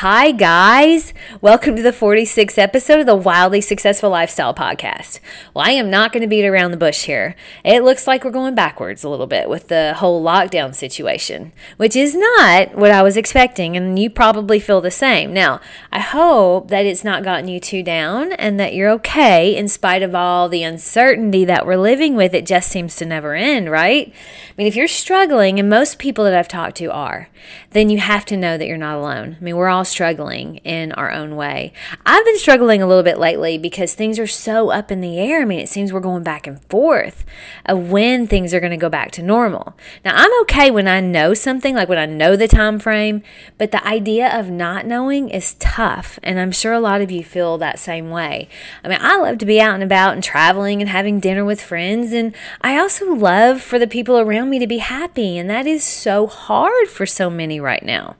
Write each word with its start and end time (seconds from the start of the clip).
Hi, 0.00 0.32
guys. 0.32 1.12
Welcome 1.42 1.76
to 1.76 1.82
the 1.82 1.92
46th 1.92 2.56
episode 2.56 3.00
of 3.00 3.06
the 3.06 3.14
Wildly 3.14 3.60
Successful 3.60 4.08
Lifestyle 4.08 4.54
Podcast. 4.54 5.20
Well, 5.52 5.66
I 5.66 5.72
am 5.72 5.90
not 5.90 6.10
going 6.10 6.22
to 6.22 6.26
beat 6.26 6.46
around 6.46 6.70
the 6.70 6.78
bush 6.78 7.04
here. 7.04 7.36
It 7.66 7.84
looks 7.84 8.06
like 8.06 8.24
we're 8.24 8.30
going 8.30 8.54
backwards 8.54 9.04
a 9.04 9.10
little 9.10 9.26
bit 9.26 9.50
with 9.50 9.68
the 9.68 9.92
whole 9.98 10.24
lockdown 10.24 10.74
situation, 10.74 11.52
which 11.76 11.94
is 11.94 12.14
not 12.14 12.76
what 12.76 12.90
I 12.90 13.02
was 13.02 13.18
expecting, 13.18 13.76
and 13.76 13.98
you 13.98 14.08
probably 14.08 14.58
feel 14.58 14.80
the 14.80 14.90
same. 14.90 15.34
Now, 15.34 15.60
I 15.92 16.00
hope 16.00 16.68
that 16.68 16.86
it's 16.86 17.04
not 17.04 17.22
gotten 17.22 17.48
you 17.48 17.60
too 17.60 17.82
down 17.82 18.32
and 18.32 18.58
that 18.58 18.72
you're 18.72 18.88
okay 18.92 19.54
in 19.54 19.68
spite 19.68 20.02
of 20.02 20.14
all 20.14 20.48
the 20.48 20.62
uncertainty 20.62 21.44
that 21.44 21.66
we're 21.66 21.76
living 21.76 22.16
with. 22.16 22.32
It 22.32 22.46
just 22.46 22.70
seems 22.70 22.96
to 22.96 23.04
never 23.04 23.34
end, 23.34 23.70
right? 23.70 24.10
I 24.10 24.52
mean, 24.56 24.66
if 24.66 24.76
you're 24.76 24.88
struggling, 24.88 25.58
and 25.58 25.68
most 25.68 25.98
people 25.98 26.24
that 26.24 26.32
I've 26.32 26.48
talked 26.48 26.78
to 26.78 26.90
are, 26.90 27.28
then 27.72 27.90
you 27.90 27.98
have 27.98 28.24
to 28.26 28.36
know 28.38 28.56
that 28.56 28.66
you're 28.66 28.78
not 28.78 28.96
alone. 28.96 29.36
I 29.38 29.44
mean, 29.44 29.56
we're 29.56 29.68
all 29.68 29.84
struggling 29.90 30.56
in 30.58 30.92
our 30.92 31.10
own 31.10 31.36
way. 31.36 31.72
I've 32.06 32.24
been 32.24 32.38
struggling 32.38 32.80
a 32.80 32.86
little 32.86 33.02
bit 33.02 33.18
lately 33.18 33.58
because 33.58 33.94
things 33.94 34.18
are 34.18 34.26
so 34.26 34.70
up 34.70 34.90
in 34.90 35.00
the 35.00 35.18
air. 35.18 35.42
I 35.42 35.44
mean, 35.44 35.60
it 35.60 35.68
seems 35.68 35.92
we're 35.92 36.00
going 36.00 36.22
back 36.22 36.46
and 36.46 36.62
forth 36.64 37.24
of 37.66 37.90
when 37.90 38.26
things 38.26 38.54
are 38.54 38.60
going 38.60 38.70
to 38.70 38.76
go 38.76 38.88
back 38.88 39.10
to 39.12 39.22
normal. 39.22 39.76
Now, 40.04 40.12
I'm 40.14 40.40
okay 40.42 40.70
when 40.70 40.88
I 40.88 41.00
know 41.00 41.34
something, 41.34 41.74
like 41.74 41.88
when 41.88 41.98
I 41.98 42.06
know 42.06 42.36
the 42.36 42.48
time 42.48 42.78
frame, 42.78 43.22
but 43.58 43.70
the 43.70 43.86
idea 43.86 44.38
of 44.38 44.48
not 44.48 44.86
knowing 44.86 45.28
is 45.28 45.54
tough, 45.54 46.18
and 46.22 46.38
I'm 46.38 46.52
sure 46.52 46.72
a 46.72 46.80
lot 46.80 47.00
of 47.00 47.10
you 47.10 47.24
feel 47.24 47.58
that 47.58 47.78
same 47.78 48.10
way. 48.10 48.48
I 48.84 48.88
mean, 48.88 48.98
I 49.00 49.16
love 49.16 49.38
to 49.38 49.46
be 49.46 49.60
out 49.60 49.74
and 49.74 49.82
about 49.82 50.14
and 50.14 50.22
traveling 50.22 50.80
and 50.80 50.88
having 50.88 51.20
dinner 51.20 51.44
with 51.44 51.60
friends, 51.60 52.12
and 52.12 52.34
I 52.60 52.78
also 52.78 53.14
love 53.14 53.60
for 53.60 53.78
the 53.78 53.86
people 53.86 54.18
around 54.18 54.50
me 54.50 54.58
to 54.58 54.66
be 54.66 54.78
happy, 54.78 55.38
and 55.38 55.50
that 55.50 55.66
is 55.66 55.84
so 55.84 56.26
hard 56.26 56.88
for 56.88 57.06
so 57.06 57.28
many 57.30 57.60
right 57.60 57.82
now. 57.82 58.16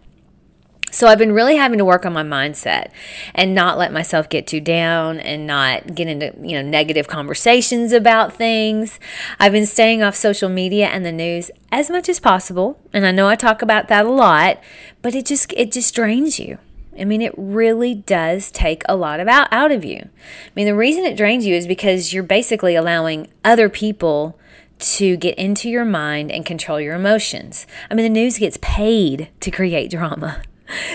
So 1.01 1.07
I've 1.07 1.17
been 1.17 1.33
really 1.33 1.57
having 1.57 1.79
to 1.79 1.85
work 1.87 2.05
on 2.05 2.13
my 2.13 2.23
mindset 2.23 2.91
and 3.35 3.55
not 3.55 3.79
let 3.79 3.91
myself 3.91 4.29
get 4.29 4.47
too 4.47 4.61
down 4.61 5.19
and 5.19 5.47
not 5.47 5.95
get 5.95 6.09
into, 6.09 6.35
you 6.47 6.53
know, 6.53 6.69
negative 6.69 7.09
conversations 7.09 7.95
about 7.95 8.35
things. 8.35 9.01
I've 9.39 9.53
been 9.53 9.65
staying 9.65 10.03
off 10.03 10.15
social 10.15 10.51
media 10.51 10.89
and 10.89 11.07
the 11.07 11.11
news 11.11 11.51
as 11.73 11.89
much 11.89 12.11
as 12.11 12.21
possible, 12.21 12.79
and 12.93 13.07
I 13.07 13.13
know 13.13 13.29
I 13.29 13.35
talk 13.35 13.63
about 13.63 13.89
that 13.89 14.05
a 14.05 14.11
lot, 14.11 14.63
but 15.01 15.15
it 15.15 15.25
just 15.25 15.55
it 15.55 15.73
just 15.73 15.95
drains 15.95 16.39
you. 16.39 16.59
I 16.99 17.07
mean, 17.07 17.23
it 17.23 17.33
really 17.35 17.95
does 17.95 18.51
take 18.51 18.83
a 18.87 18.95
lot 18.95 19.21
of 19.21 19.27
out, 19.27 19.49
out 19.51 19.73
of 19.73 19.87
you. 19.87 20.01
I 20.03 20.51
mean, 20.55 20.67
the 20.67 20.75
reason 20.75 21.07
it 21.07 21.17
drains 21.17 21.47
you 21.47 21.55
is 21.55 21.67
because 21.67 22.13
you're 22.13 22.23
basically 22.23 22.75
allowing 22.75 23.29
other 23.43 23.71
people 23.71 24.39
to 24.81 25.17
get 25.17 25.39
into 25.39 25.71
your 25.71 25.87
mind 25.87 26.31
and 26.31 26.45
control 26.45 26.79
your 26.79 26.95
emotions. 26.95 27.67
I 27.91 27.95
mean, 27.95 28.05
the 28.05 28.21
news 28.21 28.37
gets 28.37 28.59
paid 28.61 29.31
to 29.41 29.51
create 29.51 29.91
drama. 29.91 30.43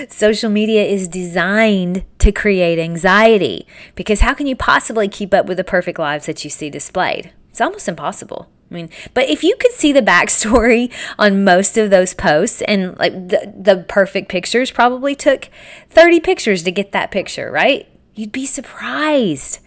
Social 0.09 0.49
media 0.49 0.83
is 0.83 1.07
designed 1.07 2.05
to 2.19 2.31
create 2.31 2.79
anxiety 2.79 3.67
because 3.95 4.21
how 4.21 4.33
can 4.33 4.47
you 4.47 4.55
possibly 4.55 5.07
keep 5.07 5.33
up 5.33 5.45
with 5.45 5.57
the 5.57 5.63
perfect 5.63 5.99
lives 5.99 6.25
that 6.25 6.43
you 6.43 6.49
see 6.49 6.69
displayed? 6.69 7.31
It's 7.49 7.61
almost 7.61 7.87
impossible. 7.87 8.49
I 8.69 8.73
mean, 8.73 8.89
but 9.13 9.29
if 9.29 9.43
you 9.43 9.55
could 9.59 9.71
see 9.71 9.91
the 9.91 10.01
backstory 10.01 10.91
on 11.19 11.43
most 11.43 11.77
of 11.77 11.89
those 11.89 12.13
posts 12.13 12.61
and 12.63 12.97
like 12.97 13.13
the, 13.13 13.53
the 13.55 13.85
perfect 13.87 14.29
pictures 14.29 14.71
probably 14.71 15.15
took 15.15 15.49
30 15.89 16.19
pictures 16.19 16.63
to 16.63 16.71
get 16.71 16.91
that 16.91 17.11
picture, 17.11 17.51
right? 17.51 17.87
You'd 18.15 18.31
be 18.31 18.45
surprised. 18.45 19.59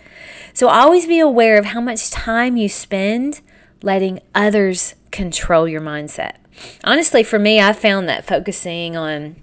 So 0.53 0.69
always 0.69 1.07
be 1.07 1.21
aware 1.21 1.59
of 1.59 1.67
how 1.67 1.81
much 1.81 2.11
time 2.11 2.57
you 2.57 2.69
spend 2.69 3.41
letting 3.83 4.21
others 4.35 4.95
control 5.11 5.69
your 5.69 5.81
mindset. 5.81 6.37
Honestly, 6.83 7.23
for 7.23 7.39
me, 7.39 7.61
I 7.61 7.73
found 7.73 8.09
that 8.09 8.27
focusing 8.27 8.97
on 8.97 9.37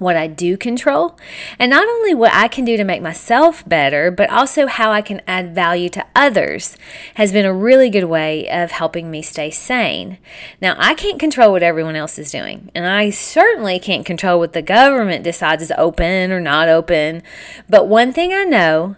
what 0.00 0.16
I 0.16 0.26
do 0.26 0.56
control, 0.56 1.16
and 1.58 1.70
not 1.70 1.86
only 1.86 2.14
what 2.14 2.32
I 2.32 2.48
can 2.48 2.64
do 2.64 2.76
to 2.76 2.84
make 2.84 3.02
myself 3.02 3.62
better, 3.68 4.10
but 4.10 4.30
also 4.30 4.66
how 4.66 4.90
I 4.90 5.02
can 5.02 5.20
add 5.26 5.54
value 5.54 5.90
to 5.90 6.06
others 6.16 6.76
has 7.14 7.32
been 7.32 7.44
a 7.44 7.52
really 7.52 7.90
good 7.90 8.04
way 8.04 8.48
of 8.48 8.70
helping 8.70 9.10
me 9.10 9.20
stay 9.20 9.50
sane. 9.50 10.16
Now, 10.60 10.74
I 10.78 10.94
can't 10.94 11.20
control 11.20 11.52
what 11.52 11.62
everyone 11.62 11.96
else 11.96 12.18
is 12.18 12.32
doing, 12.32 12.70
and 12.74 12.86
I 12.86 13.10
certainly 13.10 13.78
can't 13.78 14.06
control 14.06 14.38
what 14.38 14.54
the 14.54 14.62
government 14.62 15.22
decides 15.22 15.62
is 15.62 15.72
open 15.76 16.32
or 16.32 16.40
not 16.40 16.68
open. 16.68 17.22
But 17.68 17.86
one 17.86 18.12
thing 18.14 18.32
I 18.32 18.44
know 18.44 18.96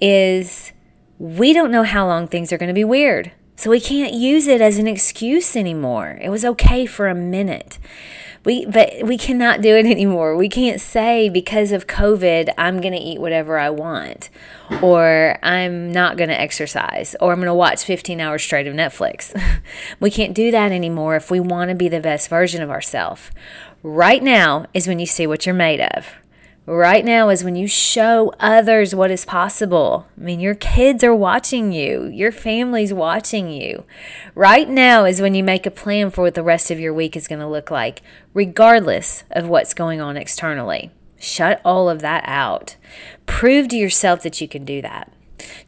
is 0.00 0.72
we 1.18 1.54
don't 1.54 1.70
know 1.70 1.84
how 1.84 2.06
long 2.06 2.28
things 2.28 2.52
are 2.52 2.58
going 2.58 2.68
to 2.68 2.74
be 2.74 2.84
weird. 2.84 3.32
So 3.56 3.70
we 3.70 3.80
can't 3.80 4.14
use 4.14 4.46
it 4.46 4.60
as 4.60 4.78
an 4.78 4.86
excuse 4.86 5.54
anymore. 5.56 6.18
It 6.20 6.30
was 6.30 6.44
okay 6.44 6.86
for 6.86 7.08
a 7.08 7.14
minute. 7.14 7.78
We 8.44 8.66
but 8.66 9.04
we 9.04 9.16
cannot 9.16 9.60
do 9.60 9.76
it 9.76 9.86
anymore. 9.90 10.36
We 10.36 10.48
can't 10.48 10.80
say 10.80 11.28
because 11.28 11.70
of 11.70 11.86
COVID 11.86 12.52
I'm 12.58 12.80
going 12.80 12.92
to 12.94 12.98
eat 12.98 13.20
whatever 13.20 13.58
I 13.58 13.70
want 13.70 14.30
or 14.82 15.38
I'm 15.42 15.92
not 15.92 16.16
going 16.16 16.30
to 16.30 16.40
exercise 16.40 17.14
or 17.20 17.32
I'm 17.32 17.38
going 17.38 17.46
to 17.46 17.54
watch 17.54 17.84
15 17.84 18.20
hours 18.20 18.42
straight 18.42 18.66
of 18.66 18.74
Netflix. 18.74 19.38
we 20.00 20.10
can't 20.10 20.34
do 20.34 20.50
that 20.50 20.72
anymore 20.72 21.14
if 21.16 21.30
we 21.30 21.40
want 21.40 21.68
to 21.68 21.76
be 21.76 21.88
the 21.88 22.00
best 22.00 22.28
version 22.28 22.62
of 22.62 22.70
ourselves. 22.70 23.30
Right 23.82 24.22
now 24.22 24.66
is 24.74 24.88
when 24.88 24.98
you 24.98 25.06
see 25.06 25.26
what 25.26 25.46
you're 25.46 25.54
made 25.54 25.80
of. 25.80 26.21
Right 26.64 27.04
now 27.04 27.28
is 27.28 27.42
when 27.42 27.56
you 27.56 27.66
show 27.66 28.32
others 28.38 28.94
what 28.94 29.10
is 29.10 29.24
possible. 29.24 30.06
I 30.16 30.20
mean, 30.20 30.38
your 30.38 30.54
kids 30.54 31.02
are 31.02 31.14
watching 31.14 31.72
you, 31.72 32.04
your 32.04 32.30
family's 32.30 32.92
watching 32.92 33.50
you. 33.50 33.84
Right 34.36 34.68
now 34.68 35.04
is 35.04 35.20
when 35.20 35.34
you 35.34 35.42
make 35.42 35.66
a 35.66 35.72
plan 35.72 36.12
for 36.12 36.22
what 36.22 36.34
the 36.34 36.42
rest 36.44 36.70
of 36.70 36.78
your 36.78 36.94
week 36.94 37.16
is 37.16 37.26
going 37.26 37.40
to 37.40 37.48
look 37.48 37.72
like, 37.72 38.00
regardless 38.32 39.24
of 39.32 39.48
what's 39.48 39.74
going 39.74 40.00
on 40.00 40.16
externally. 40.16 40.92
Shut 41.18 41.60
all 41.64 41.88
of 41.88 42.00
that 42.00 42.22
out. 42.28 42.76
Prove 43.26 43.66
to 43.68 43.76
yourself 43.76 44.22
that 44.22 44.40
you 44.40 44.46
can 44.46 44.64
do 44.64 44.80
that. 44.82 45.12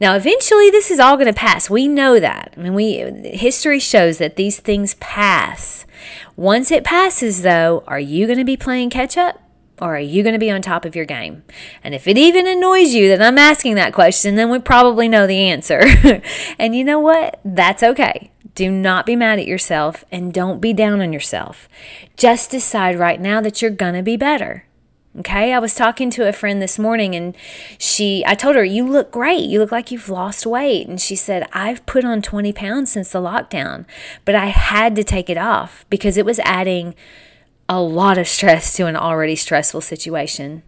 Now, 0.00 0.14
eventually, 0.14 0.70
this 0.70 0.92
is 0.92 1.00
all 1.00 1.16
going 1.16 1.26
to 1.26 1.32
pass. 1.32 1.68
We 1.68 1.88
know 1.88 2.20
that. 2.20 2.54
I 2.56 2.60
mean, 2.60 2.74
we 2.74 2.98
history 3.30 3.80
shows 3.80 4.18
that 4.18 4.36
these 4.36 4.60
things 4.60 4.94
pass. 4.94 5.86
Once 6.36 6.70
it 6.70 6.84
passes, 6.84 7.42
though, 7.42 7.82
are 7.88 7.98
you 7.98 8.26
going 8.26 8.38
to 8.38 8.44
be 8.44 8.56
playing 8.56 8.90
catch 8.90 9.16
up? 9.16 9.40
Or 9.80 9.96
are 9.96 10.00
you 10.00 10.22
going 10.22 10.34
to 10.34 10.38
be 10.38 10.50
on 10.50 10.62
top 10.62 10.84
of 10.84 10.94
your 10.94 11.04
game? 11.04 11.42
And 11.82 11.94
if 11.94 12.06
it 12.06 12.16
even 12.16 12.46
annoys 12.46 12.94
you 12.94 13.08
that 13.08 13.20
I'm 13.20 13.38
asking 13.38 13.74
that 13.74 13.92
question, 13.92 14.36
then 14.36 14.50
we 14.50 14.60
probably 14.60 15.08
know 15.08 15.26
the 15.26 15.48
answer. 15.48 15.82
and 16.58 16.76
you 16.76 16.84
know 16.84 17.00
what? 17.00 17.40
That's 17.44 17.82
okay. 17.82 18.30
Do 18.54 18.70
not 18.70 19.04
be 19.04 19.16
mad 19.16 19.40
at 19.40 19.48
yourself 19.48 20.04
and 20.12 20.32
don't 20.32 20.60
be 20.60 20.72
down 20.72 21.00
on 21.00 21.12
yourself. 21.12 21.68
Just 22.16 22.52
decide 22.52 22.98
right 22.98 23.20
now 23.20 23.40
that 23.40 23.60
you're 23.60 23.70
going 23.70 23.94
to 23.94 24.02
be 24.02 24.16
better. 24.16 24.64
Okay, 25.16 25.52
I 25.52 25.60
was 25.60 25.76
talking 25.76 26.10
to 26.10 26.28
a 26.28 26.32
friend 26.32 26.60
this 26.60 26.76
morning 26.76 27.14
and 27.14 27.36
she, 27.78 28.24
I 28.26 28.34
told 28.34 28.56
her, 28.56 28.64
You 28.64 28.84
look 28.84 29.12
great. 29.12 29.44
You 29.44 29.60
look 29.60 29.70
like 29.70 29.92
you've 29.92 30.08
lost 30.08 30.44
weight. 30.44 30.88
And 30.88 31.00
she 31.00 31.14
said, 31.14 31.48
I've 31.52 31.86
put 31.86 32.04
on 32.04 32.20
20 32.20 32.52
pounds 32.52 32.90
since 32.90 33.10
the 33.10 33.20
lockdown, 33.20 33.86
but 34.24 34.34
I 34.34 34.46
had 34.46 34.96
to 34.96 35.04
take 35.04 35.30
it 35.30 35.38
off 35.38 35.84
because 35.88 36.16
it 36.16 36.24
was 36.24 36.40
adding 36.40 36.96
a 37.68 37.80
lot 37.80 38.18
of 38.18 38.28
stress 38.28 38.76
to 38.76 38.86
an 38.86 38.96
already 38.96 39.36
stressful 39.36 39.80
situation. 39.80 40.62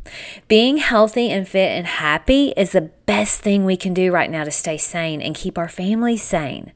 Being 0.49 0.79
healthy 0.79 1.31
and 1.31 1.47
fit 1.47 1.71
and 1.71 1.87
happy 1.87 2.55
is 2.57 2.73
the 2.73 2.91
best 3.07 3.41
thing 3.41 3.65
we 3.65 3.77
can 3.77 3.93
do 3.93 4.13
right 4.13 4.31
now 4.31 4.45
to 4.45 4.51
stay 4.51 4.79
sane 4.79 5.21
and 5.21 5.35
keep 5.35 5.59
our 5.59 5.69
families 5.69 6.23
sane. 6.23 6.73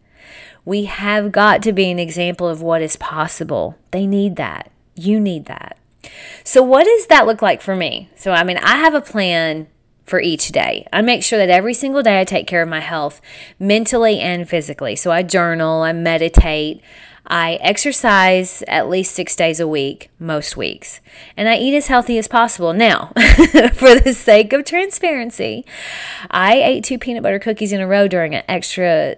We 0.65 0.85
have 0.85 1.33
got 1.33 1.63
to 1.63 1.73
be 1.73 1.91
an 1.91 1.99
example 1.99 2.47
of 2.47 2.61
what 2.61 2.83
is 2.83 2.97
possible. 2.97 3.79
They 3.93 4.07
need 4.07 4.37
that. 4.37 4.71
You 4.95 5.19
need 5.19 5.47
that. 5.47 5.79
So, 6.45 6.63
what 6.63 6.85
does 6.85 7.07
that 7.07 7.27
look 7.27 7.41
like 7.43 7.63
for 7.63 7.75
me? 7.75 8.11
So, 8.17 8.33
I 8.33 8.45
mean, 8.45 8.59
I 8.59 8.77
have 8.77 8.95
a 8.95 9.01
plan 9.01 9.69
for 10.05 10.21
each 10.21 10.49
day. 10.49 10.87
I 10.93 11.03
make 11.03 11.23
sure 11.23 11.39
that 11.39 11.51
every 11.51 11.75
single 11.75 12.03
day 12.03 12.21
I 12.21 12.25
take 12.25 12.47
care 12.47 12.63
of 12.63 12.69
my 12.69 12.81
health 12.81 13.21
mentally 13.59 14.21
and 14.21 14.49
physically. 14.49 14.97
So, 14.97 15.11
I 15.11 15.23
journal, 15.23 15.83
I 15.83 15.93
meditate. 15.93 16.83
I 17.27 17.55
exercise 17.61 18.63
at 18.67 18.89
least 18.89 19.15
six 19.15 19.37
days 19.37 19.61
a 19.61 19.69
week, 19.69 20.11
most 20.19 20.57
weeks, 20.57 21.01
and 21.37 21.49
I 21.49 21.57
eat 21.57 21.77
as 21.77 21.87
healthy 21.87 22.19
as 22.19 22.29
possible. 22.29 22.73
Now, 22.73 23.13
for 23.75 23.95
the 23.95 24.15
sake 24.15 24.53
of 24.53 24.65
transparency, 24.65 25.65
I 26.31 26.55
ate 26.55 26.85
two 26.85 26.99
peanut 26.99 27.23
butter 27.23 27.39
cookies 27.39 27.73
in 27.73 27.81
a 27.81 27.87
row 27.87 28.09
during 28.09 28.35
an 28.35 28.43
extra 28.49 29.17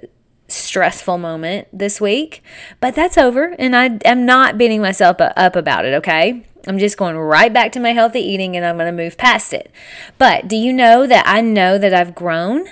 stressful 0.48 1.18
moment 1.18 1.68
this 1.72 2.00
week, 2.00 2.42
but 2.80 2.94
that's 2.94 3.16
over, 3.16 3.54
and 3.58 3.74
I 3.74 3.98
am 4.04 4.26
not 4.26 4.58
beating 4.58 4.82
myself 4.82 5.16
up 5.20 5.56
about 5.56 5.84
it, 5.84 5.94
okay? 5.94 6.44
I'm 6.66 6.78
just 6.78 6.96
going 6.96 7.16
right 7.16 7.52
back 7.52 7.72
to 7.72 7.80
my 7.80 7.90
healthy 7.90 8.20
eating 8.20 8.56
and 8.56 8.64
I'm 8.64 8.76
going 8.76 8.94
to 8.94 9.02
move 9.02 9.18
past 9.18 9.52
it. 9.52 9.72
But 10.16 10.46
do 10.46 10.56
you 10.56 10.72
know 10.72 11.06
that 11.06 11.26
I 11.26 11.40
know 11.40 11.76
that 11.76 11.92
I've 11.92 12.14
grown? 12.14 12.66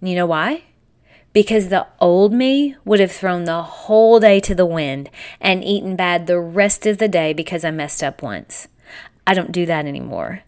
You 0.00 0.14
know 0.14 0.26
why? 0.26 0.62
Because 1.34 1.68
the 1.68 1.86
old 2.00 2.32
me 2.32 2.76
would 2.86 3.00
have 3.00 3.12
thrown 3.12 3.44
the 3.44 3.62
whole 3.62 4.18
day 4.18 4.40
to 4.40 4.54
the 4.54 4.64
wind 4.64 5.10
and 5.40 5.62
eaten 5.62 5.96
bad 5.96 6.26
the 6.26 6.40
rest 6.40 6.86
of 6.86 6.96
the 6.96 7.08
day 7.08 7.34
because 7.34 7.64
I 7.64 7.70
messed 7.70 8.02
up 8.02 8.22
once. 8.22 8.68
I 9.26 9.34
don't 9.34 9.52
do 9.52 9.66
that 9.66 9.84
anymore. 9.84 10.42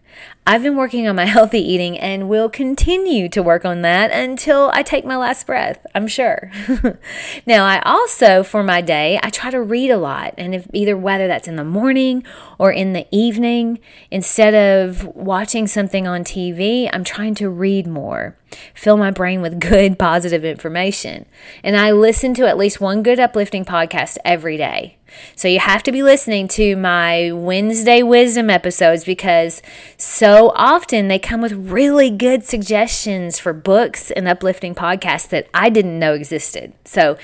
I've 0.48 0.62
been 0.62 0.76
working 0.76 1.08
on 1.08 1.16
my 1.16 1.24
healthy 1.36 1.58
eating 1.58 1.98
and 1.98 2.28
will 2.28 2.48
continue 2.48 3.28
to 3.30 3.42
work 3.42 3.64
on 3.64 3.82
that 3.82 4.12
until 4.12 4.70
I 4.72 4.82
take 4.82 5.04
my 5.04 5.16
last 5.16 5.46
breath, 5.46 5.84
I'm 5.94 6.06
sure. 6.06 6.52
now, 7.46 7.64
I 7.64 7.80
also, 7.84 8.44
for 8.44 8.62
my 8.62 8.80
day, 8.80 9.18
I 9.22 9.30
try 9.30 9.50
to 9.50 9.60
read 9.60 9.90
a 9.90 9.98
lot. 9.98 10.34
And 10.38 10.54
if 10.54 10.68
either 10.72 10.96
whether 10.96 11.26
that's 11.26 11.48
in 11.48 11.56
the 11.56 11.64
morning 11.64 12.24
or 12.58 12.70
in 12.70 12.92
the 12.92 13.06
evening, 13.10 13.80
instead 14.10 14.54
of 14.54 15.04
watching 15.16 15.66
something 15.66 16.06
on 16.06 16.22
TV, 16.22 16.88
I'm 16.92 17.02
trying 17.04 17.34
to 17.36 17.48
read 17.48 17.88
more, 17.88 18.38
fill 18.72 18.96
my 18.96 19.10
brain 19.10 19.42
with 19.42 19.58
good, 19.68 19.98
positive 19.98 20.44
information. 20.44 21.26
And 21.64 21.76
I 21.76 21.90
listen 21.90 22.34
to 22.34 22.46
at 22.46 22.56
least 22.56 22.80
one 22.80 23.02
good, 23.02 23.18
uplifting 23.18 23.64
podcast 23.64 24.18
every 24.24 24.56
day. 24.56 24.98
So 25.34 25.48
you 25.48 25.60
have 25.60 25.82
to 25.84 25.92
be 25.92 26.02
listening 26.02 26.48
to 26.48 26.76
my 26.76 27.30
Wednesday 27.32 28.02
wisdom 28.02 28.50
episodes 28.50 29.04
because 29.04 29.62
so 30.06 30.52
often 30.54 31.08
they 31.08 31.18
come 31.18 31.40
with 31.40 31.52
really 31.52 32.10
good 32.10 32.44
suggestions 32.44 33.40
for 33.40 33.52
books 33.52 34.12
and 34.12 34.28
uplifting 34.28 34.72
podcasts 34.72 35.28
that 35.30 35.48
I 35.52 35.68
didn't 35.68 35.98
know 35.98 36.14
existed. 36.14 36.74
So 36.84 37.18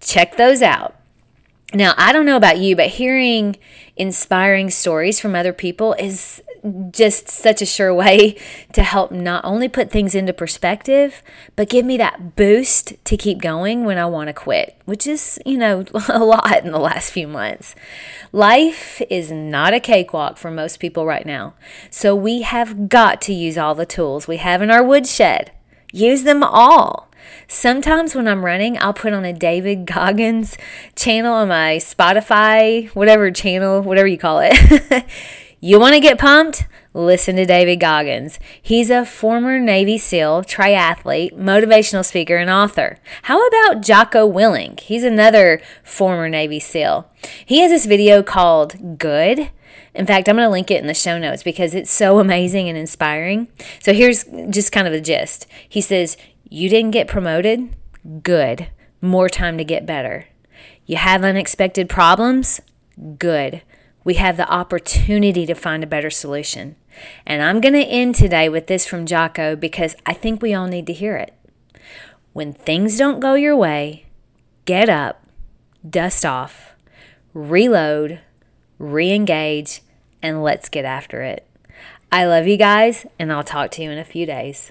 check 0.00 0.36
those 0.36 0.60
out. 0.60 0.94
Now, 1.72 1.94
I 1.96 2.12
don't 2.12 2.26
know 2.26 2.36
about 2.36 2.58
you, 2.58 2.76
but 2.76 2.88
hearing 2.88 3.56
inspiring 3.96 4.68
stories 4.68 5.18
from 5.18 5.34
other 5.34 5.54
people 5.54 5.94
is 5.94 6.42
just 6.92 7.28
such 7.28 7.62
a 7.62 7.66
sure 7.66 7.94
way 7.94 8.36
to 8.72 8.82
help 8.82 9.10
not 9.10 9.44
only 9.44 9.68
put 9.68 9.90
things 9.90 10.14
into 10.14 10.32
perspective, 10.32 11.22
but 11.54 11.68
give 11.68 11.84
me 11.84 11.96
that 11.96 12.36
boost 12.36 12.92
to 13.04 13.16
keep 13.16 13.40
going 13.40 13.84
when 13.84 13.98
I 13.98 14.06
want 14.06 14.28
to 14.28 14.32
quit, 14.32 14.80
which 14.84 15.06
is, 15.06 15.38
you 15.44 15.58
know, 15.58 15.84
a 16.08 16.18
lot 16.18 16.64
in 16.64 16.72
the 16.72 16.78
last 16.78 17.10
few 17.10 17.28
months. 17.28 17.74
Life 18.32 19.00
is 19.10 19.30
not 19.30 19.74
a 19.74 19.80
cakewalk 19.80 20.36
for 20.36 20.50
most 20.50 20.80
people 20.80 21.06
right 21.06 21.26
now. 21.26 21.54
So 21.90 22.14
we 22.14 22.42
have 22.42 22.88
got 22.88 23.20
to 23.22 23.32
use 23.32 23.56
all 23.58 23.74
the 23.74 23.86
tools 23.86 24.28
we 24.28 24.38
have 24.38 24.62
in 24.62 24.70
our 24.70 24.84
woodshed. 24.84 25.52
Use 25.92 26.24
them 26.24 26.42
all. 26.42 27.06
Sometimes 27.48 28.14
when 28.14 28.26
I'm 28.26 28.44
running, 28.44 28.76
I'll 28.78 28.92
put 28.92 29.12
on 29.12 29.24
a 29.24 29.32
David 29.32 29.86
Goggins 29.86 30.56
channel 30.96 31.32
on 31.32 31.48
my 31.48 31.76
Spotify, 31.76 32.88
whatever 32.90 33.30
channel, 33.30 33.82
whatever 33.82 34.06
you 34.06 34.18
call 34.18 34.40
it. 34.42 35.04
you 35.66 35.80
want 35.80 35.94
to 35.94 36.00
get 36.00 36.18
pumped? 36.18 36.64
Listen 36.94 37.34
to 37.34 37.44
David 37.44 37.80
Goggins. 37.80 38.38
He's 38.62 38.88
a 38.88 39.04
former 39.04 39.58
Navy 39.58 39.98
SEAL, 39.98 40.44
triathlete, 40.44 41.32
motivational 41.32 42.04
speaker, 42.04 42.36
and 42.36 42.48
author. 42.48 42.98
How 43.22 43.44
about 43.44 43.82
Jocko 43.82 44.30
Willink? 44.30 44.78
He's 44.78 45.02
another 45.02 45.60
former 45.82 46.28
Navy 46.28 46.60
SEAL. 46.60 47.10
He 47.44 47.58
has 47.62 47.72
this 47.72 47.84
video 47.84 48.22
called 48.22 48.96
Good. 48.96 49.50
In 49.92 50.06
fact, 50.06 50.28
I'm 50.28 50.36
going 50.36 50.46
to 50.46 50.52
link 50.52 50.70
it 50.70 50.80
in 50.80 50.86
the 50.86 50.94
show 50.94 51.18
notes 51.18 51.42
because 51.42 51.74
it's 51.74 51.90
so 51.90 52.18
amazing 52.20 52.68
and 52.68 52.78
inspiring. 52.78 53.48
So 53.80 53.92
here's 53.92 54.22
just 54.50 54.70
kind 54.70 54.86
of 54.86 54.92
the 54.92 55.00
gist. 55.00 55.48
He 55.68 55.80
says, 55.80 56.16
you 56.48 56.68
didn't 56.68 56.92
get 56.92 57.08
promoted? 57.08 57.74
Good. 58.22 58.68
More 59.00 59.28
time 59.28 59.58
to 59.58 59.64
get 59.64 59.84
better. 59.84 60.26
You 60.86 60.96
have 60.96 61.24
unexpected 61.24 61.88
problems? 61.88 62.60
Good. 63.18 63.62
We 64.06 64.14
have 64.14 64.36
the 64.36 64.48
opportunity 64.48 65.46
to 65.46 65.54
find 65.56 65.82
a 65.82 65.86
better 65.88 66.10
solution. 66.10 66.76
And 67.26 67.42
I'm 67.42 67.60
going 67.60 67.74
to 67.74 67.80
end 67.80 68.14
today 68.14 68.48
with 68.48 68.68
this 68.68 68.86
from 68.86 69.04
Jocko 69.04 69.56
because 69.56 69.96
I 70.06 70.12
think 70.12 70.40
we 70.40 70.54
all 70.54 70.68
need 70.68 70.86
to 70.86 70.92
hear 70.92 71.16
it. 71.16 71.34
When 72.32 72.52
things 72.52 72.96
don't 72.98 73.18
go 73.18 73.34
your 73.34 73.56
way, 73.56 74.06
get 74.64 74.88
up, 74.88 75.26
dust 75.90 76.24
off, 76.24 76.76
reload, 77.34 78.20
re 78.78 79.12
engage, 79.12 79.82
and 80.22 80.40
let's 80.40 80.68
get 80.68 80.84
after 80.84 81.22
it. 81.22 81.44
I 82.12 82.26
love 82.26 82.46
you 82.46 82.56
guys, 82.56 83.06
and 83.18 83.32
I'll 83.32 83.42
talk 83.42 83.72
to 83.72 83.82
you 83.82 83.90
in 83.90 83.98
a 83.98 84.04
few 84.04 84.24
days. 84.24 84.70